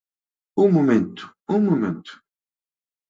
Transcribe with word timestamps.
¡Un 0.63 0.69
momento, 0.77 1.23
un 1.55 1.61
momento! 1.69 2.11